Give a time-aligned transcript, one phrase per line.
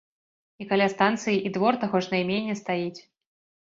[0.63, 3.01] А каля станцыі і двор таго ж наймення стаіць.